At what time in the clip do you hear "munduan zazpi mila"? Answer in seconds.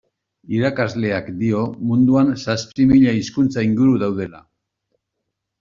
1.91-3.15